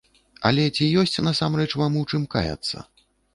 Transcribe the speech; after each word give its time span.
Але 0.49 0.63
ці 0.75 0.87
ёсць 1.01 1.21
насамрэч 1.27 1.67
вам 1.83 2.01
у 2.01 2.03
чым 2.09 2.25
каяцца? 2.33 2.77